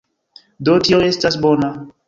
Do, 0.69 0.77
tio 0.89 1.03
estas 1.11 1.39
bona 1.47 1.73